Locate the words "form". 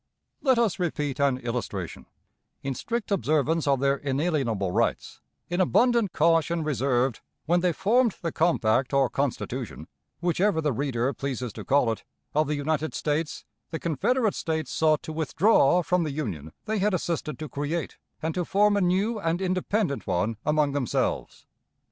18.43-18.75